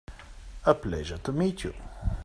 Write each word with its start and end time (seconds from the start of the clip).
A 0.65 0.73
pleasure 0.73 1.19
to 1.19 1.31
meet 1.31 1.63
you. 1.63 1.75